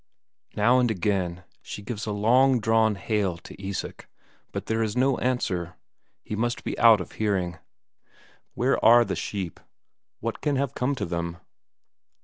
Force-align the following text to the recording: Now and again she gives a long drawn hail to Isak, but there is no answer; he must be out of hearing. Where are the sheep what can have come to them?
Now 0.55 0.79
and 0.79 0.89
again 0.89 1.43
she 1.61 1.83
gives 1.83 2.07
a 2.07 2.11
long 2.11 2.59
drawn 2.59 2.95
hail 2.95 3.37
to 3.37 3.63
Isak, 3.63 4.07
but 4.51 4.65
there 4.65 4.81
is 4.81 4.97
no 4.97 5.19
answer; 5.19 5.75
he 6.23 6.35
must 6.35 6.63
be 6.63 6.75
out 6.79 6.99
of 6.99 7.11
hearing. 7.11 7.59
Where 8.55 8.83
are 8.83 9.05
the 9.05 9.15
sheep 9.15 9.59
what 10.19 10.41
can 10.41 10.55
have 10.55 10.73
come 10.73 10.95
to 10.95 11.05
them? 11.05 11.37